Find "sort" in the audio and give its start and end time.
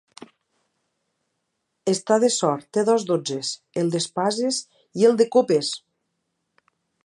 2.37-2.65